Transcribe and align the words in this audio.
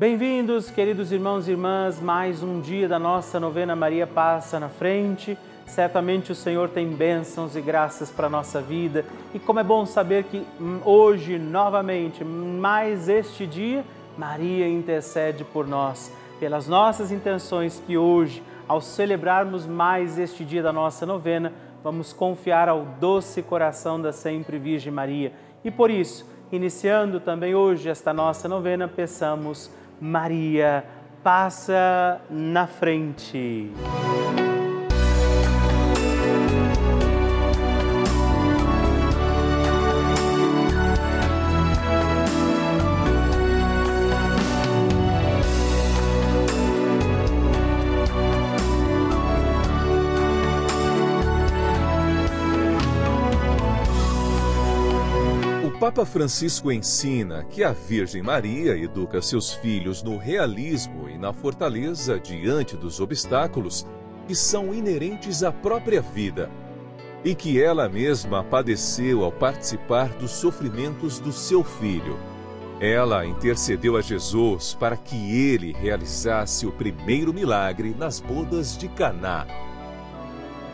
Bem-vindos, 0.00 0.70
queridos 0.70 1.12
irmãos 1.12 1.46
e 1.46 1.50
irmãs, 1.50 2.00
mais 2.00 2.42
um 2.42 2.58
dia 2.58 2.88
da 2.88 2.98
nossa 2.98 3.38
novena 3.38 3.76
Maria 3.76 4.06
Passa 4.06 4.58
na 4.58 4.70
Frente. 4.70 5.36
Certamente 5.66 6.32
o 6.32 6.34
Senhor 6.34 6.70
tem 6.70 6.88
bênçãos 6.88 7.54
e 7.54 7.60
graças 7.60 8.10
para 8.10 8.26
a 8.26 8.30
nossa 8.30 8.62
vida. 8.62 9.04
E 9.34 9.38
como 9.38 9.60
é 9.60 9.62
bom 9.62 9.84
saber 9.84 10.24
que 10.24 10.42
hum, 10.58 10.80
hoje, 10.86 11.38
novamente, 11.38 12.24
mais 12.24 13.10
este 13.10 13.46
dia, 13.46 13.84
Maria 14.16 14.66
intercede 14.66 15.44
por 15.44 15.66
nós, 15.68 16.10
pelas 16.40 16.66
nossas 16.66 17.12
intenções 17.12 17.78
que 17.86 17.98
hoje, 17.98 18.42
ao 18.66 18.80
celebrarmos 18.80 19.66
mais 19.66 20.18
este 20.18 20.46
dia 20.46 20.62
da 20.62 20.72
nossa 20.72 21.04
novena, 21.04 21.52
vamos 21.84 22.10
confiar 22.10 22.70
ao 22.70 22.86
doce 22.98 23.42
coração 23.42 24.00
da 24.00 24.12
sempre 24.12 24.58
Virgem 24.58 24.94
Maria. 24.94 25.34
E 25.62 25.70
por 25.70 25.90
isso, 25.90 26.26
iniciando 26.50 27.20
também 27.20 27.54
hoje 27.54 27.90
esta 27.90 28.14
nossa 28.14 28.48
novena, 28.48 28.88
peçamos 28.88 29.70
Maria 30.00 30.84
passa 31.22 32.20
na 32.30 32.66
frente. 32.66 33.70
Papa 55.90 56.06
Francisco 56.06 56.70
ensina 56.70 57.42
que 57.42 57.64
a 57.64 57.72
Virgem 57.72 58.22
Maria 58.22 58.76
educa 58.76 59.20
seus 59.20 59.52
filhos 59.54 60.04
no 60.04 60.16
realismo 60.16 61.08
e 61.08 61.18
na 61.18 61.32
fortaleza 61.32 62.16
diante 62.20 62.76
dos 62.76 63.00
obstáculos 63.00 63.84
que 64.28 64.32
são 64.32 64.72
inerentes 64.72 65.42
à 65.42 65.50
própria 65.50 66.00
vida 66.00 66.48
e 67.24 67.34
que 67.34 67.60
ela 67.60 67.88
mesma 67.88 68.44
padeceu 68.44 69.24
ao 69.24 69.32
participar 69.32 70.10
dos 70.10 70.30
sofrimentos 70.30 71.18
do 71.18 71.32
seu 71.32 71.64
filho. 71.64 72.16
Ela 72.80 73.26
intercedeu 73.26 73.96
a 73.96 74.00
Jesus 74.00 74.76
para 74.78 74.96
que 74.96 75.16
ele 75.16 75.72
realizasse 75.72 76.68
o 76.68 76.70
primeiro 76.70 77.34
milagre 77.34 77.96
nas 77.98 78.20
bodas 78.20 78.78
de 78.78 78.86
Caná. 78.90 79.44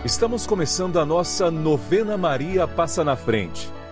Estamos 0.05 0.47
começando 0.47 1.00
a 1.00 1.06
nossa 1.06 1.50
novena 1.50 2.19
Maria 2.19 2.69
Passa 2.69 3.03
na 3.03 3.17
Frente 3.17 3.75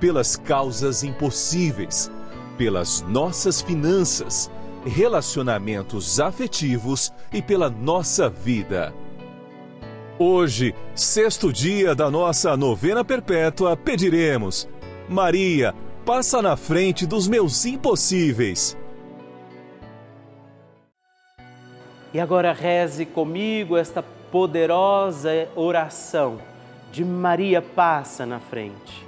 pelas 0.00 0.36
causas 0.36 1.02
impossíveis, 1.02 2.10
pelas 2.56 3.02
nossas 3.02 3.60
finanças, 3.60 4.50
relacionamentos 4.84 6.20
afetivos 6.20 7.12
e 7.32 7.42
pela 7.42 7.68
nossa 7.68 8.28
vida. 8.28 8.92
Hoje, 10.18 10.74
sexto 10.94 11.52
dia 11.52 11.94
da 11.94 12.10
nossa 12.10 12.56
novena 12.56 13.04
perpétua, 13.04 13.76
pediremos: 13.76 14.68
Maria, 15.08 15.74
passa 16.04 16.42
na 16.42 16.56
frente 16.56 17.06
dos 17.06 17.28
meus 17.28 17.64
impossíveis. 17.64 18.76
E 22.12 22.18
agora 22.18 22.52
reze 22.52 23.04
comigo 23.04 23.76
esta 23.76 24.02
poderosa 24.02 25.48
oração 25.54 26.38
de 26.90 27.04
Maria 27.04 27.60
passa 27.60 28.24
na 28.24 28.40
frente. 28.40 29.07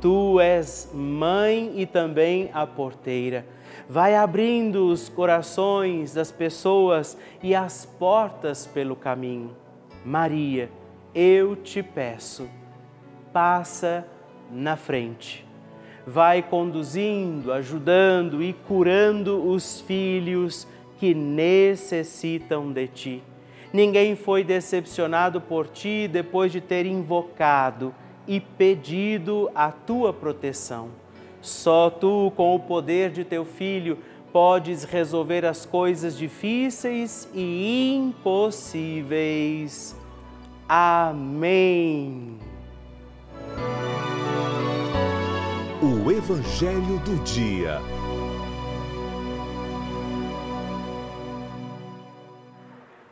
Tu 0.00 0.40
és 0.40 0.90
mãe 0.94 1.74
e 1.76 1.84
também 1.84 2.48
a 2.54 2.66
porteira. 2.66 3.44
Vai 3.86 4.14
abrindo 4.14 4.86
os 4.86 5.10
corações 5.10 6.14
das 6.14 6.32
pessoas 6.32 7.18
e 7.42 7.54
as 7.54 7.84
portas 7.84 8.66
pelo 8.66 8.96
caminho. 8.96 9.54
Maria, 10.02 10.70
eu 11.14 11.54
te 11.54 11.82
peço, 11.82 12.48
passa 13.30 14.06
na 14.50 14.74
frente. 14.74 15.46
Vai 16.06 16.42
conduzindo, 16.42 17.52
ajudando 17.52 18.42
e 18.42 18.54
curando 18.54 19.46
os 19.50 19.82
filhos 19.82 20.66
que 20.98 21.12
necessitam 21.14 22.72
de 22.72 22.86
ti. 22.88 23.22
Ninguém 23.70 24.16
foi 24.16 24.42
decepcionado 24.42 25.42
por 25.42 25.68
ti 25.68 26.08
depois 26.08 26.50
de 26.50 26.60
ter 26.60 26.86
invocado 26.86 27.94
e 28.30 28.38
pedido 28.38 29.50
a 29.52 29.72
tua 29.72 30.12
proteção. 30.12 30.90
Só 31.42 31.90
tu, 31.90 32.32
com 32.36 32.54
o 32.54 32.60
poder 32.60 33.10
de 33.10 33.24
teu 33.24 33.44
Filho, 33.44 33.98
podes 34.32 34.84
resolver 34.84 35.44
as 35.44 35.66
coisas 35.66 36.16
difíceis 36.16 37.28
e 37.34 37.96
impossíveis. 37.96 39.96
Amém. 40.68 42.38
O 45.82 46.12
Evangelho 46.12 47.00
do 47.00 47.16
Dia. 47.24 47.80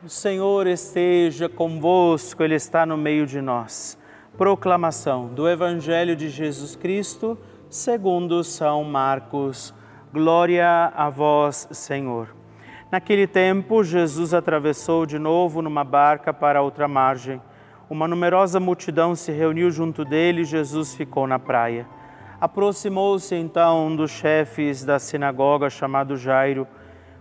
O 0.01 0.07
Senhor 0.07 0.65
esteja 0.65 1.49
convosco, 1.49 2.41
Ele 2.41 2.55
está 2.55 2.85
no 2.85 2.95
meio 2.95 3.27
de 3.27 3.41
nós. 3.41 3.99
Proclamação 4.39 5.27
do 5.27 5.49
Evangelho 5.49 6.15
de 6.15 6.29
Jesus 6.29 6.73
Cristo, 6.73 7.37
segundo 7.69 8.41
São 8.41 8.85
Marcos. 8.85 9.73
Glória 10.13 10.93
a 10.95 11.09
vós, 11.09 11.67
Senhor. 11.71 12.33
Naquele 12.89 13.27
tempo, 13.27 13.83
Jesus 13.83 14.33
atravessou 14.33 15.05
de 15.05 15.19
novo 15.19 15.61
numa 15.61 15.83
barca 15.83 16.33
para 16.33 16.61
outra 16.61 16.87
margem. 16.87 17.41
Uma 17.89 18.07
numerosa 18.07 18.61
multidão 18.61 19.13
se 19.13 19.33
reuniu 19.33 19.69
junto 19.69 20.05
dele 20.05 20.43
e 20.43 20.45
Jesus 20.45 20.95
ficou 20.95 21.27
na 21.27 21.37
praia. 21.37 21.85
Aproximou-se 22.39 23.35
então 23.35 23.87
um 23.87 23.93
dos 23.97 24.09
chefes 24.09 24.85
da 24.85 24.99
sinagoga, 24.99 25.69
chamado 25.69 26.15
Jairo. 26.15 26.65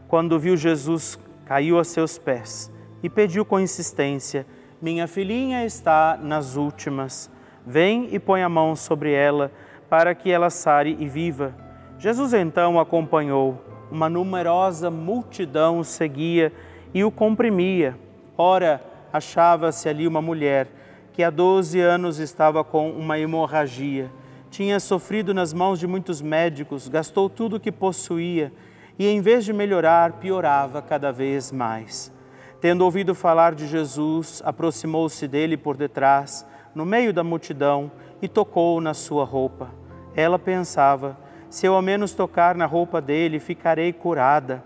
Quando 0.07 0.39
viu 0.39 0.57
Jesus, 0.57 1.19
caiu 1.45 1.81
a 1.81 1.85
seus 1.85 2.17
pés 2.17 2.73
e 3.03 3.11
pediu 3.11 3.45
com 3.45 3.59
insistência: 3.59 4.47
minha 4.81 5.09
filhinha 5.09 5.65
está 5.65 6.17
nas 6.23 6.55
últimas. 6.55 7.29
Vem 7.67 8.09
e 8.13 8.19
põe 8.19 8.43
a 8.43 8.49
mão 8.49 8.77
sobre 8.77 9.13
ela, 9.13 9.51
para 9.91 10.15
que 10.15 10.31
ela 10.31 10.51
sare 10.51 10.97
e 11.01 11.09
viva. 11.09 11.53
Jesus 11.99 12.33
então 12.33 12.79
acompanhou. 12.79 13.65
Uma 13.91 14.09
numerosa 14.09 14.91
multidão 14.91 15.81
o 15.81 15.85
seguia 15.85 16.53
e 16.95 17.03
o 17.03 17.11
comprimia. 17.11 17.97
Ora, 18.37 18.81
achava-se 19.13 19.89
ali 19.89 20.07
uma 20.07 20.23
mulher 20.23 20.69
que 21.13 21.25
há 21.25 21.31
12 21.31 21.81
anos 21.81 22.21
estava 22.21 22.63
com 22.63 22.91
uma 22.91 23.19
hemorragia. 23.19 24.09
Tinha 24.51 24.79
sofrido 24.79 25.35
nas 25.35 25.53
mãos 25.53 25.81
de 25.81 25.87
muitos 25.87 26.23
médicos, 26.23 26.89
gastou 26.89 27.29
tudo 27.29 27.57
o 27.57 27.61
que 27.61 27.73
possuía 27.73 28.53
e, 28.97 29.09
em 29.09 29.21
vez 29.21 29.45
de 29.45 29.53
melhorar, 29.53 30.13
piorava 30.15 30.81
cada 30.81 31.11
vez 31.11 31.51
mais. 31.51 32.17
Tendo 32.61 32.85
ouvido 32.85 33.15
falar 33.15 33.55
de 33.55 33.69
Jesus, 33.69 34.43
aproximou-se 34.45 35.29
dele 35.29 35.57
por 35.57 35.77
detrás, 35.77 36.45
no 36.75 36.85
meio 36.85 37.13
da 37.13 37.23
multidão, 37.23 37.91
e 38.21 38.27
tocou 38.27 38.81
na 38.81 38.95
sua 38.95 39.25
roupa. 39.25 39.71
Ela 40.17 40.39
pensava: 40.39 41.17
se 41.49 41.67
eu 41.67 41.75
ao 41.75 41.83
menos 41.83 42.13
tocar 42.13 42.57
na 42.57 42.67
roupa 42.67 43.01
dele, 43.01 43.39
ficarei 43.39 43.93
curada. 43.93 44.65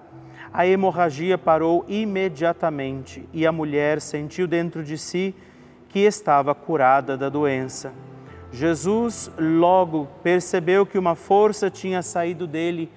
A 0.53 0.67
hemorragia 0.67 1.37
parou 1.37 1.85
imediatamente 1.87 3.29
e 3.33 3.47
a 3.47 3.53
mulher 3.53 4.01
sentiu 4.01 4.47
dentro 4.47 4.83
de 4.83 4.97
si 4.99 5.35
que 5.89 6.01
estava 6.01 6.55
curada 6.55 7.17
da 7.17 7.29
doença. 7.29 7.93
Jesus 8.51 9.31
logo 9.39 10.09
percebeu 10.23 10.85
que 10.85 10.99
uma 10.99 11.15
força 11.15 11.71
tinha 11.71 12.03
saído 12.03 12.47
dele 12.47 12.91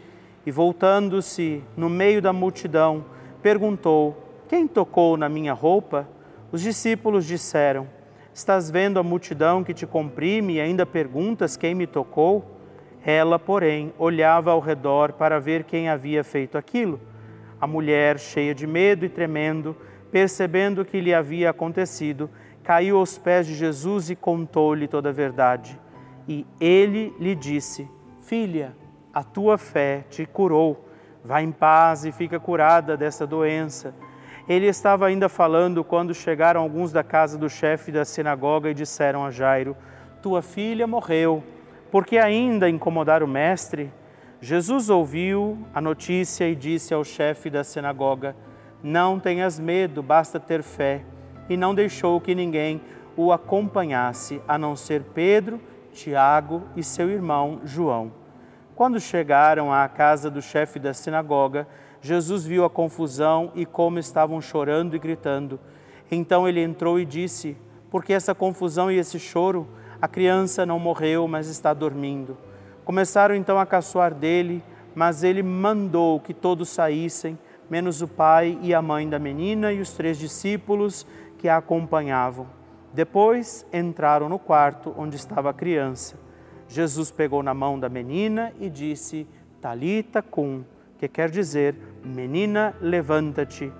e, 0.45 0.51
voltando-se 0.51 1.63
no 1.77 1.89
meio 1.89 2.21
da 2.21 2.33
multidão, 2.33 3.06
perguntou: 3.42 4.25
Quem 4.47 4.68
tocou 4.68 5.18
na 5.18 5.27
minha 5.27 5.53
roupa? 5.53 6.07
Os 6.51 6.62
discípulos 6.62 7.25
disseram: 7.25 7.88
Estás 8.33 8.69
vendo 8.69 9.00
a 9.00 9.03
multidão 9.03 9.63
que 9.63 9.74
te 9.74 9.88
comprime 9.88 10.56
e 10.56 10.62
ainda 10.62 10.86
perguntas 10.86 11.57
quem 11.57 11.74
me 11.74 11.88
tocou? 11.88 12.45
Ela, 13.03 13.39
porém, 13.39 13.94
olhava 13.97 14.51
ao 14.51 14.59
redor 14.59 15.13
para 15.13 15.39
ver 15.39 15.63
quem 15.63 15.89
havia 15.89 16.24
feito 16.24 16.57
aquilo. 16.57 17.00
A 17.59 17.65
mulher, 17.65 18.19
cheia 18.19 18.53
de 18.53 18.68
medo 18.68 19.06
e 19.06 19.09
tremendo, 19.09 19.75
percebendo 20.12 20.81
o 20.81 20.86
que 20.86 21.01
lhe 21.01 21.13
havia 21.13 21.50
acontecido, 21.50 22.30
caiu 22.63 22.97
aos 22.97 23.18
pés 23.18 23.47
de 23.47 23.56
Jesus 23.56 24.09
e 24.09 24.15
contou-lhe 24.15 24.88
toda 24.88 25.09
a 25.09 25.13
verdade. 25.13 25.80
E 26.27 26.45
ele 26.59 27.13
lhe 27.19 27.33
disse: 27.33 27.88
Filha, 28.21 28.75
a 29.13 29.24
tua 29.24 29.57
fé 29.57 30.03
te 30.09 30.25
curou. 30.25 30.86
Vá 31.24 31.42
em 31.42 31.51
paz 31.51 32.06
e 32.06 32.12
fica 32.12 32.39
curada 32.39 32.95
dessa 32.95 33.25
doença. 33.25 33.95
Ele 34.47 34.68
estava 34.68 35.07
ainda 35.07 35.27
falando 35.27 35.83
quando 35.83 36.13
chegaram 36.13 36.62
alguns 36.62 36.92
da 36.92 37.03
casa 37.03 37.36
do 37.36 37.50
chefe 37.50 37.92
da 37.92 38.06
sinagoga 38.06 38.69
e 38.69 38.75
disseram 38.75 39.25
a 39.25 39.31
Jairo: 39.31 39.75
Tua 40.21 40.42
filha 40.42 40.86
morreu. 40.86 41.44
Porque 41.92 42.18
ainda 42.18 42.69
incomodar 42.69 43.24
o 43.24 43.27
mestre? 43.27 43.92
Jesus 44.39 44.89
ouviu 44.89 45.57
a 45.74 45.81
notícia 45.81 46.47
e 46.47 46.53
disse 46.53 46.94
ao 46.94 47.03
chefe 47.03 47.50
da 47.50 47.63
sinagoga: 47.63 48.36
Não 48.83 49.19
tenhas 49.19 49.59
medo, 49.59 50.03
basta 50.03 50.39
ter 50.39 50.62
fé. 50.62 51.01
E 51.50 51.57
não 51.57 51.74
deixou 51.74 52.21
que 52.21 52.36
ninguém 52.36 52.81
o 53.18 53.31
acompanhasse, 53.31 54.42
a 54.47 54.57
não 54.57 54.75
ser 54.75 55.01
Pedro, 55.13 55.59
Tiago 55.92 56.63
e 56.75 56.83
seu 56.83 57.09
irmão 57.09 57.62
João. 57.63 58.12
Quando 58.75 59.00
chegaram 59.00 59.74
à 59.74 59.88
casa 59.88 60.30
do 60.30 60.42
chefe 60.42 60.77
da 60.77 60.94
sinagoga, 60.94 61.68
Jesus 62.06 62.46
viu 62.46 62.63
a 62.63 62.69
confusão 62.69 63.52
e 63.56 63.66
como 63.66 63.98
estavam 63.98 64.40
chorando 64.40 64.96
e 64.96 65.00
gritando. 65.00 65.60
Então 66.12 66.48
ele 66.48 66.62
entrou 66.62 67.00
e 67.00 67.06
disse: 67.06 67.57
Por 67.90 68.04
que 68.04 68.13
essa 68.13 68.36
confusão 68.36 68.92
e 68.92 68.98
esse 68.98 69.18
choro? 69.18 69.68
A 70.00 70.07
criança 70.07 70.68
não 70.68 70.78
morreu, 70.78 71.28
mas 71.28 71.48
está 71.48 71.74
dormindo. 71.74 72.38
Começaram 72.84 73.34
então 73.34 73.57
a 73.57 73.66
caçoar 73.66 74.13
dele, 74.13 74.63
mas 74.94 75.24
ele 75.24 75.42
mandou 75.42 76.19
que 76.19 76.31
todos 76.31 76.69
saíssem, 76.69 77.40
menos 77.68 78.04
o 78.04 78.07
pai 78.07 78.56
e 78.62 78.72
a 78.72 78.84
mãe 78.84 79.10
da 79.10 79.18
menina 79.18 79.74
e 79.74 79.81
os 79.81 79.94
três 79.94 80.19
discípulos 80.19 81.07
que 81.40 81.50
a 81.50 81.57
acompanhavam. 81.57 82.46
Depois 82.94 83.66
entraram 83.74 84.30
no 84.30 84.38
quarto 84.38 84.94
onde 84.96 85.16
estava 85.16 85.50
a 85.50 85.54
criança. 85.54 86.19
Jesus 86.68 87.10
pegou 87.10 87.42
na 87.42 87.56
mão 87.56 87.80
da 87.80 87.90
menina 87.90 88.54
e 88.60 88.69
disse: 88.69 89.28
Talita 89.60 90.22
cum, 90.22 90.63
que 90.97 91.07
quer 91.07 91.30
dizer: 91.30 91.75
Menina, 92.03 92.75
levanta-te. 92.81 93.71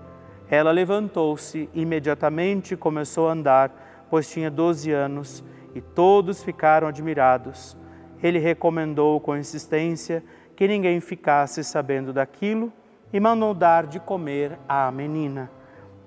Ela 0.50 0.71
levantou-se 0.71 1.69
imediatamente 1.73 2.75
começou 2.75 3.27
a 3.27 3.31
andar, 3.31 4.06
pois 4.09 4.29
tinha 4.29 4.51
doze 4.51 4.91
anos, 4.91 5.44
e 5.73 5.81
todos 5.81 6.44
ficaram 6.44 6.88
admirados. 6.88 7.75
Ele 8.21 8.39
recomendou 8.39 9.19
com 9.19 9.35
insistência 9.35 10.23
que 10.56 10.67
ninguém 10.67 11.00
ficasse 11.00 11.63
sabendo 11.63 12.13
daquilo 12.13 12.71
e 13.12 13.19
mandou 13.19 13.53
dar 13.53 13.85
de 13.88 14.00
comer 14.00 14.57
à 14.69 14.91
menina. 14.91 15.50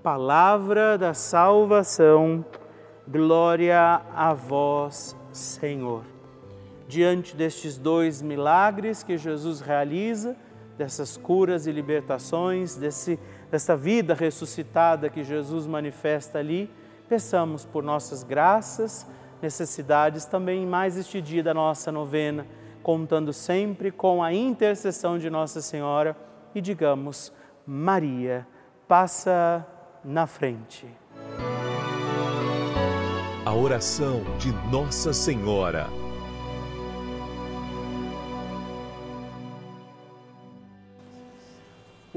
Palavra 0.02 0.96
da 0.96 1.12
salvação, 1.12 2.44
glória 3.06 4.00
a 4.14 4.32
vós, 4.32 5.16
Senhor 5.32 6.04
diante 6.88 7.36
destes 7.36 7.76
dois 7.76 8.22
milagres 8.22 9.02
que 9.02 9.18
Jesus 9.18 9.60
realiza, 9.60 10.34
dessas 10.78 11.16
curas 11.16 11.66
e 11.66 11.72
libertações, 11.72 12.76
desse, 12.76 13.18
dessa 13.50 13.76
vida 13.76 14.14
ressuscitada 14.14 15.10
que 15.10 15.24
Jesus 15.24 15.66
manifesta 15.66 16.38
ali, 16.38 16.70
peçamos 17.08 17.64
por 17.64 17.82
nossas 17.82 18.22
graças, 18.22 19.04
necessidades 19.42 20.24
também 20.24 20.64
mais 20.64 20.96
este 20.96 21.20
dia 21.20 21.42
da 21.42 21.52
nossa 21.52 21.90
novena, 21.90 22.46
contando 22.82 23.32
sempre 23.32 23.90
com 23.90 24.22
a 24.22 24.32
intercessão 24.32 25.18
de 25.18 25.28
Nossa 25.28 25.60
Senhora 25.60 26.16
e 26.54 26.60
digamos: 26.60 27.32
Maria, 27.66 28.46
passa 28.86 29.66
na 30.04 30.26
frente. 30.26 30.86
A 33.44 33.54
oração 33.54 34.22
de 34.38 34.52
Nossa 34.70 35.12
Senhora. 35.12 36.07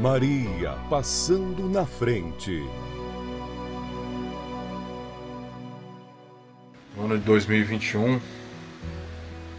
Maria 0.00 0.78
passando 0.88 1.68
na 1.68 1.84
frente. 1.84 2.66
No 6.96 7.04
ano 7.04 7.18
de 7.18 7.24
2021, 7.24 8.18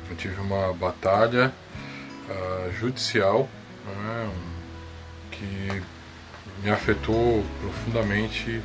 eu 0.09 0.15
tive 0.17 0.41
uma 0.41 0.73
batalha 0.73 1.53
uh, 2.27 2.71
judicial 2.71 3.47
né, 3.85 4.31
que 5.29 5.83
me 6.63 6.71
afetou 6.71 7.45
profundamente 7.61 8.63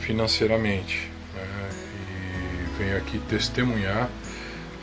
financeiramente. 0.00 1.08
Né, 1.36 1.70
e 2.10 2.78
venho 2.82 2.96
aqui 2.96 3.20
testemunhar 3.28 4.10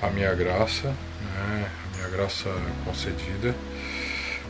a 0.02 0.08
minha 0.10 0.34
graça, 0.34 0.88
né, 0.88 1.70
a 1.70 1.98
minha 1.98 2.10
graça 2.12 2.50
concedida 2.86 3.54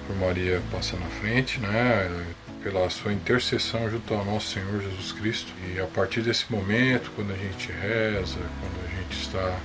por 0.08 0.16
Maria 0.16 0.62
passa 0.72 0.96
na 0.96 1.06
frente, 1.08 1.60
né? 1.60 2.26
Pela 2.64 2.90
sua 2.90 3.12
intercessão 3.12 3.90
junto 3.90 4.14
ao 4.14 4.24
nosso 4.24 4.54
Senhor 4.54 4.82
Jesus 4.82 5.12
Cristo. 5.12 5.52
E 5.68 5.80
a 5.80 5.86
partir 5.86 6.22
desse 6.22 6.52
momento, 6.52 7.12
quando 7.16 7.34
a 7.34 7.38
gente 7.38 7.72
reza, 7.72 8.40
quando 8.60 8.86
a 8.86 8.96
gente 8.96 9.22
está 9.22 9.60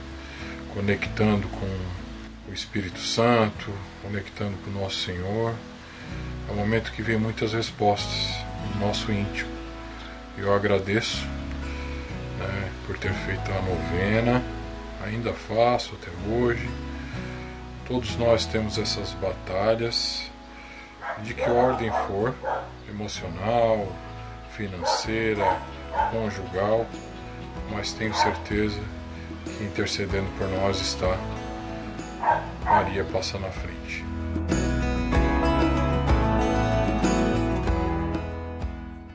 conectando 0.74 1.46
com 1.48 2.50
o 2.50 2.52
Espírito 2.52 2.98
Santo, 2.98 3.72
conectando 4.02 4.56
com 4.58 4.70
o 4.70 4.82
nosso 4.82 4.96
Senhor, 4.96 5.54
é 6.48 6.52
um 6.52 6.56
momento 6.56 6.92
que 6.92 7.02
vem 7.02 7.16
muitas 7.16 7.52
respostas 7.52 8.44
no 8.74 8.86
nosso 8.86 9.12
íntimo. 9.12 9.50
Eu 10.36 10.52
agradeço 10.52 11.24
né, 12.38 12.70
por 12.86 12.98
ter 12.98 13.12
feito 13.12 13.50
a 13.50 13.62
novena, 13.62 14.42
ainda 15.04 15.32
faço 15.32 15.94
até 15.94 16.10
hoje. 16.28 16.68
Todos 17.86 18.16
nós 18.16 18.44
temos 18.46 18.78
essas 18.78 19.12
batalhas 19.14 20.31
de 21.22 21.34
que 21.34 21.48
ordem 21.48 21.90
for, 22.06 22.34
emocional, 22.88 23.86
financeira, 24.56 25.58
conjugal, 26.10 26.86
mas 27.70 27.92
tenho 27.92 28.14
certeza 28.14 28.80
que 29.44 29.64
intercedendo 29.64 30.28
por 30.38 30.48
nós 30.48 30.80
está 30.80 31.16
Maria 32.64 33.04
passa 33.04 33.38
na 33.38 33.50
frente. 33.50 34.04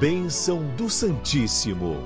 Bênção 0.00 0.62
do 0.74 0.88
Santíssimo. 0.88 1.98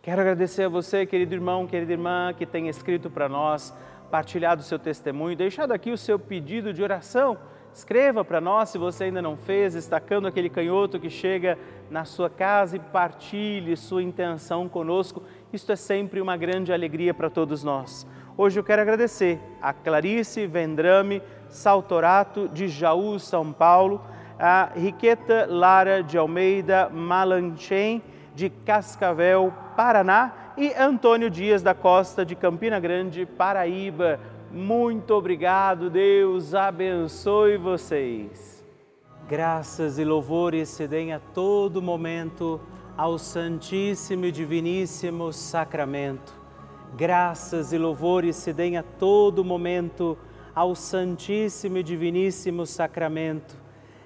Quero 0.00 0.22
agradecer 0.22 0.62
a 0.62 0.70
você, 0.70 1.04
querido 1.04 1.34
irmão, 1.34 1.66
querida 1.66 1.92
irmã, 1.92 2.32
que 2.32 2.46
tem 2.46 2.68
escrito 2.68 3.10
para 3.10 3.28
nós, 3.28 3.74
partilhado 4.10 4.62
o 4.62 4.64
seu 4.64 4.78
testemunho, 4.78 5.36
deixado 5.36 5.72
aqui 5.72 5.90
o 5.90 5.98
seu 5.98 6.18
pedido 6.18 6.72
de 6.72 6.82
oração 6.82 7.36
Escreva 7.74 8.24
para 8.24 8.40
nós 8.40 8.68
se 8.68 8.78
você 8.78 9.04
ainda 9.04 9.20
não 9.20 9.36
fez, 9.36 9.74
destacando 9.74 10.28
aquele 10.28 10.48
canhoto 10.48 11.00
que 11.00 11.10
chega 11.10 11.58
na 11.90 12.04
sua 12.04 12.30
casa 12.30 12.76
e 12.76 12.78
partilhe 12.78 13.76
sua 13.76 14.00
intenção 14.00 14.68
conosco. 14.68 15.24
Isto 15.52 15.72
é 15.72 15.76
sempre 15.76 16.20
uma 16.20 16.36
grande 16.36 16.72
alegria 16.72 17.12
para 17.12 17.28
todos 17.28 17.64
nós. 17.64 18.06
Hoje 18.38 18.60
eu 18.60 18.64
quero 18.64 18.80
agradecer 18.80 19.40
a 19.60 19.72
Clarice 19.72 20.46
Vendrame 20.46 21.20
Saltorato 21.48 22.48
de 22.48 22.68
Jaú, 22.68 23.18
São 23.18 23.52
Paulo, 23.52 24.00
a 24.38 24.70
Riqueta 24.76 25.44
Lara 25.48 26.00
de 26.00 26.16
Almeida 26.16 26.88
Malanchen 26.88 28.00
de 28.36 28.50
Cascavel, 28.50 29.52
Paraná, 29.76 30.44
e 30.56 30.72
Antônio 30.74 31.28
Dias 31.28 31.62
da 31.62 31.74
Costa, 31.74 32.24
de 32.24 32.34
Campina 32.34 32.78
Grande, 32.78 33.26
Paraíba. 33.26 34.20
Muito 34.54 35.14
obrigado, 35.14 35.90
Deus 35.90 36.54
abençoe 36.54 37.56
vocês. 37.56 38.64
Graças 39.28 39.98
e 39.98 40.04
louvores 40.04 40.68
se 40.68 40.86
deem 40.86 41.12
a 41.12 41.18
todo 41.18 41.82
momento 41.82 42.60
ao 42.96 43.18
Santíssimo 43.18 44.26
e 44.26 44.30
Diviníssimo 44.30 45.32
Sacramento. 45.32 46.32
Graças 46.96 47.72
e 47.72 47.78
louvores 47.78 48.36
se 48.36 48.52
deem 48.52 48.76
a 48.76 48.84
todo 48.84 49.44
momento 49.44 50.16
ao 50.54 50.76
Santíssimo 50.76 51.78
e 51.78 51.82
Diviníssimo 51.82 52.64
Sacramento. 52.64 53.56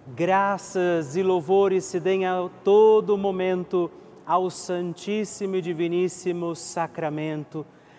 Graças 0.06 1.14
e 1.14 1.22
louvores 1.22 1.84
se 1.84 2.00
deem 2.00 2.24
a 2.24 2.48
todo 2.64 3.18
momento 3.18 3.90
ao 4.24 4.48
Santíssimo 4.48 5.56
e 5.56 5.60
Diviníssimo 5.60 6.56
Sacramento. 6.56 7.66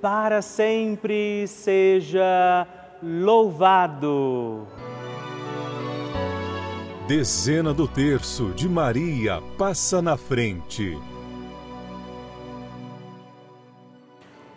para 0.00 0.40
sempre 0.40 1.46
seja 1.46 2.66
louvado. 3.02 4.66
Dezena 7.06 7.74
do 7.74 7.86
terço 7.86 8.50
de 8.50 8.68
Maria 8.68 9.42
passa 9.58 10.00
na 10.00 10.16
frente. 10.16 10.96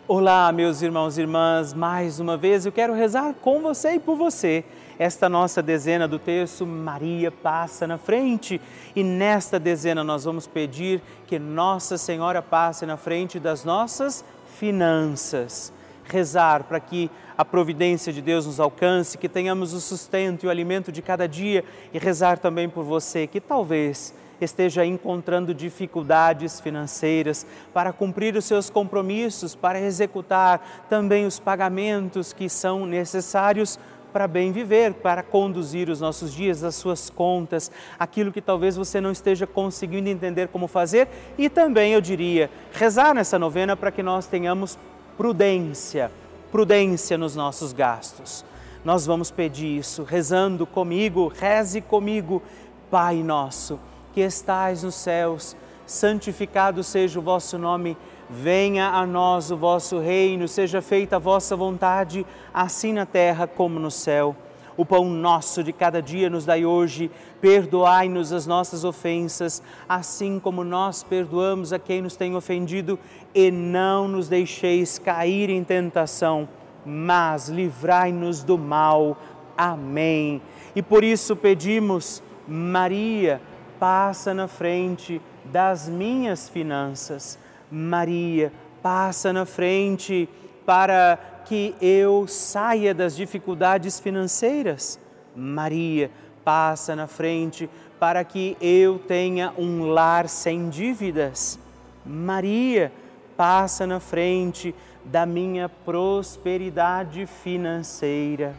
Olá, 0.06 0.50
meus 0.52 0.80
irmãos 0.80 1.18
e 1.18 1.22
irmãs, 1.22 1.74
mais 1.74 2.20
uma 2.20 2.36
vez 2.36 2.64
eu 2.64 2.72
quero 2.72 2.94
rezar 2.94 3.34
com 3.34 3.60
você 3.60 3.94
e 3.94 3.98
por 3.98 4.16
você. 4.16 4.64
Esta 4.98 5.28
nossa 5.28 5.60
dezena 5.60 6.06
do 6.06 6.18
terço, 6.18 6.64
Maria 6.64 7.32
passa 7.32 7.86
na 7.86 7.98
frente. 7.98 8.60
E 8.94 9.02
nesta 9.02 9.58
dezena 9.58 10.04
nós 10.04 10.24
vamos 10.24 10.46
pedir 10.46 11.02
que 11.26 11.38
Nossa 11.38 11.98
Senhora 11.98 12.40
passe 12.40 12.86
na 12.86 12.96
frente 12.96 13.40
das 13.40 13.64
nossas 13.64 14.24
finanças. 14.58 15.72
Rezar 16.04 16.64
para 16.64 16.78
que 16.80 17.10
a 17.36 17.44
providência 17.44 18.12
de 18.12 18.20
Deus 18.20 18.46
nos 18.46 18.60
alcance, 18.60 19.18
que 19.18 19.28
tenhamos 19.28 19.72
o 19.72 19.80
sustento 19.80 20.44
e 20.44 20.46
o 20.46 20.50
alimento 20.50 20.92
de 20.92 21.02
cada 21.02 21.26
dia 21.26 21.64
e 21.92 21.98
rezar 21.98 22.38
também 22.38 22.68
por 22.68 22.84
você 22.84 23.26
que 23.26 23.40
talvez 23.40 24.14
esteja 24.40 24.84
encontrando 24.84 25.54
dificuldades 25.54 26.60
financeiras 26.60 27.46
para 27.72 27.92
cumprir 27.92 28.36
os 28.36 28.44
seus 28.44 28.68
compromissos, 28.68 29.54
para 29.54 29.80
executar 29.80 30.86
também 30.88 31.26
os 31.26 31.38
pagamentos 31.38 32.32
que 32.32 32.48
são 32.48 32.86
necessários 32.86 33.78
para 34.14 34.28
bem 34.28 34.52
viver, 34.52 34.94
para 34.94 35.24
conduzir 35.24 35.90
os 35.90 36.00
nossos 36.00 36.32
dias, 36.32 36.62
as 36.62 36.76
suas 36.76 37.10
contas, 37.10 37.68
aquilo 37.98 38.30
que 38.30 38.40
talvez 38.40 38.76
você 38.76 39.00
não 39.00 39.10
esteja 39.10 39.44
conseguindo 39.44 40.08
entender 40.08 40.46
como 40.46 40.68
fazer 40.68 41.08
e 41.36 41.48
também, 41.48 41.94
eu 41.94 42.00
diria, 42.00 42.48
rezar 42.72 43.12
nessa 43.12 43.40
novena 43.40 43.76
para 43.76 43.90
que 43.90 44.04
nós 44.04 44.28
tenhamos 44.28 44.78
prudência, 45.16 46.12
prudência 46.52 47.18
nos 47.18 47.34
nossos 47.34 47.72
gastos. 47.72 48.44
Nós 48.84 49.04
vamos 49.04 49.32
pedir 49.32 49.78
isso 49.78 50.04
rezando 50.04 50.64
comigo, 50.64 51.26
reze 51.26 51.80
comigo, 51.80 52.40
Pai 52.88 53.16
nosso, 53.16 53.80
que 54.12 54.20
estais 54.20 54.84
nos 54.84 54.94
céus, 54.94 55.56
santificado 55.84 56.84
seja 56.84 57.18
o 57.18 57.22
vosso 57.22 57.58
nome 57.58 57.96
Venha 58.28 58.88
a 58.88 59.06
nós 59.06 59.50
o 59.50 59.56
vosso 59.56 59.98
reino, 59.98 60.48
seja 60.48 60.80
feita 60.80 61.16
a 61.16 61.18
vossa 61.18 61.54
vontade, 61.54 62.24
assim 62.52 62.92
na 62.92 63.04
terra 63.04 63.46
como 63.46 63.78
no 63.78 63.90
céu. 63.90 64.34
O 64.76 64.84
pão 64.84 65.04
nosso 65.04 65.62
de 65.62 65.72
cada 65.72 66.02
dia 66.02 66.28
nos 66.28 66.44
dai 66.44 66.64
hoje, 66.64 67.10
perdoai-nos 67.40 68.32
as 68.32 68.46
nossas 68.46 68.82
ofensas, 68.82 69.62
assim 69.88 70.40
como 70.40 70.64
nós 70.64 71.02
perdoamos 71.02 71.72
a 71.72 71.78
quem 71.78 72.02
nos 72.02 72.16
tem 72.16 72.34
ofendido, 72.34 72.98
e 73.34 73.50
não 73.50 74.08
nos 74.08 74.28
deixeis 74.28 74.98
cair 74.98 75.50
em 75.50 75.62
tentação, 75.62 76.48
mas 76.84 77.48
livrai-nos 77.48 78.42
do 78.42 78.58
mal. 78.58 79.16
Amém. 79.56 80.42
E 80.74 80.82
por 80.82 81.04
isso 81.04 81.36
pedimos, 81.36 82.22
Maria, 82.48 83.40
passa 83.78 84.34
na 84.34 84.48
frente 84.48 85.20
das 85.44 85.88
minhas 85.88 86.48
finanças 86.48 87.38
Maria, 87.74 88.52
passa 88.80 89.32
na 89.32 89.44
frente 89.44 90.28
para 90.64 91.18
que 91.44 91.74
eu 91.80 92.26
saia 92.28 92.94
das 92.94 93.16
dificuldades 93.16 93.98
financeiras. 93.98 94.98
Maria, 95.34 96.08
passa 96.44 96.94
na 96.94 97.08
frente 97.08 97.68
para 97.98 98.22
que 98.22 98.56
eu 98.60 99.00
tenha 99.00 99.52
um 99.58 99.86
lar 99.86 100.28
sem 100.28 100.68
dívidas. 100.68 101.58
Maria, 102.06 102.92
passa 103.36 103.86
na 103.88 103.98
frente 103.98 104.72
da 105.04 105.26
minha 105.26 105.68
prosperidade 105.68 107.26
financeira. 107.26 108.54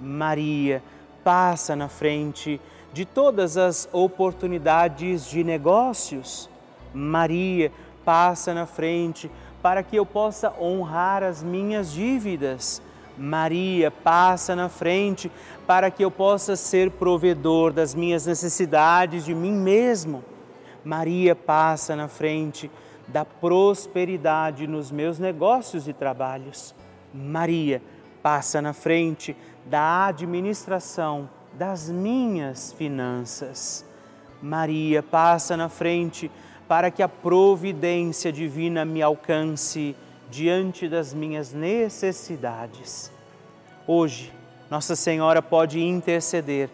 Maria, 0.00 0.82
passa 1.22 1.76
na 1.76 1.88
frente 1.88 2.60
de 2.92 3.04
todas 3.04 3.56
as 3.56 3.88
oportunidades 3.92 5.30
de 5.30 5.44
negócios. 5.44 6.50
Maria, 6.92 7.70
passa 7.70 7.89
na 8.54 8.66
frente 8.66 9.30
para 9.62 9.82
que 9.82 9.96
eu 9.96 10.06
possa 10.06 10.52
honrar 10.60 11.22
as 11.22 11.42
minhas 11.42 11.92
dívidas. 11.92 12.82
Maria, 13.16 13.90
passa 13.90 14.56
na 14.56 14.68
frente 14.68 15.30
para 15.66 15.90
que 15.90 16.02
eu 16.02 16.10
possa 16.10 16.56
ser 16.56 16.90
provedor 16.92 17.72
das 17.72 17.94
minhas 17.94 18.26
necessidades 18.26 19.24
de 19.24 19.34
mim 19.34 19.52
mesmo. 19.52 20.24
Maria, 20.82 21.36
passa 21.36 21.94
na 21.94 22.08
frente 22.08 22.70
da 23.06 23.24
prosperidade 23.24 24.66
nos 24.66 24.90
meus 24.90 25.18
negócios 25.18 25.86
e 25.86 25.92
trabalhos. 25.92 26.74
Maria, 27.12 27.82
passa 28.22 28.62
na 28.62 28.72
frente 28.72 29.36
da 29.66 30.06
administração 30.06 31.28
das 31.52 31.90
minhas 31.90 32.72
finanças. 32.72 33.84
Maria, 34.40 35.02
passa 35.02 35.56
na 35.56 35.68
frente 35.68 36.30
para 36.70 36.88
que 36.88 37.02
a 37.02 37.08
providência 37.08 38.30
divina 38.30 38.84
me 38.84 39.02
alcance 39.02 39.96
diante 40.30 40.88
das 40.88 41.12
minhas 41.12 41.52
necessidades. 41.52 43.10
Hoje, 43.88 44.32
Nossa 44.70 44.94
Senhora 44.94 45.42
pode 45.42 45.82
interceder 45.82 46.70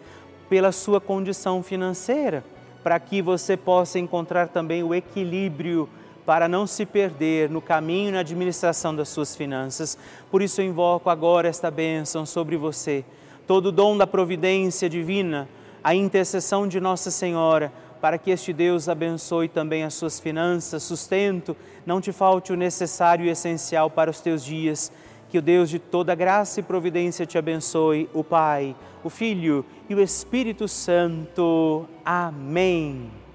pela 0.47 0.71
sua 0.71 1.01
condição 1.01 1.63
financeira, 1.63 2.43
para 2.83 2.99
que 2.99 3.23
você 3.23 3.57
possa 3.57 3.97
encontrar 3.97 4.49
também 4.49 4.83
o 4.83 4.93
equilíbrio 4.93 5.89
para 6.27 6.47
não 6.47 6.67
se 6.67 6.85
perder 6.85 7.49
no 7.49 7.59
caminho 7.59 8.09
e 8.09 8.11
na 8.11 8.19
administração 8.19 8.95
das 8.95 9.09
suas 9.09 9.35
finanças. 9.35 9.97
Por 10.29 10.43
isso 10.43 10.61
eu 10.61 10.65
invoco 10.67 11.09
agora 11.09 11.47
esta 11.47 11.71
bênção 11.71 12.23
sobre 12.23 12.55
você, 12.55 13.03
todo 13.47 13.69
o 13.69 13.71
dom 13.71 13.97
da 13.97 14.05
providência 14.05 14.87
divina, 14.87 15.49
a 15.83 15.95
intercessão 15.95 16.67
de 16.67 16.79
Nossa 16.79 17.09
Senhora, 17.09 17.73
para 17.99 18.17
que 18.17 18.31
este 18.31 18.53
Deus 18.53 18.87
abençoe 18.87 19.47
também 19.47 19.83
as 19.83 19.93
suas 19.93 20.19
finanças, 20.19 20.83
sustento, 20.83 21.55
não 21.85 21.99
te 21.99 22.11
falte 22.11 22.53
o 22.53 22.57
necessário 22.57 23.25
e 23.25 23.29
essencial 23.29 23.89
para 23.89 24.11
os 24.11 24.21
teus 24.21 24.43
dias. 24.43 24.91
Que 25.29 25.37
o 25.37 25.41
Deus 25.41 25.69
de 25.69 25.77
toda 25.77 26.15
graça 26.15 26.61
e 26.61 26.63
providência 26.63 27.25
te 27.25 27.37
abençoe, 27.37 28.09
o 28.13 28.23
Pai, 28.23 28.73
o 29.03 29.09
Filho 29.09 29.65
e 29.89 29.95
o 29.95 30.01
Espírito 30.01 30.67
Santo. 30.67 31.85
Amém. 32.05 33.26